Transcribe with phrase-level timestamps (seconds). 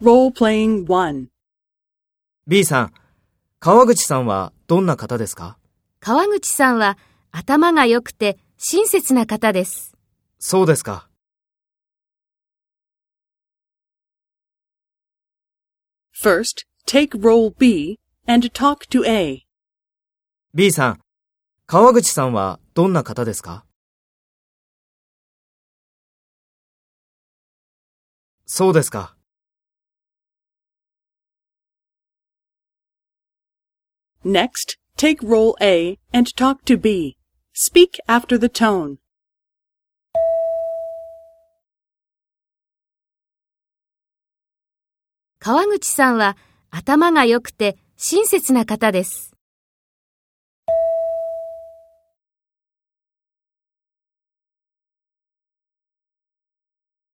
[0.00, 1.26] Role-playing 1.
[2.46, 2.92] B さん、
[3.58, 5.58] 川口さんはどんな方ですか？
[5.98, 6.96] 川口さんは
[7.32, 9.96] 頭が良くて親切な方です。
[10.38, 11.08] そうですか。
[16.22, 19.46] First, take role B and talk to A.
[20.54, 21.00] B さん、
[21.66, 23.64] 川口さんはどんな方ですか？
[28.46, 29.16] そうですか。
[34.23, 37.17] Next, take role A and talk to B.
[37.53, 38.97] Speak after the tone.
[45.39, 46.37] 川口さんは
[46.71, 49.33] 頭が良くて親切な方です。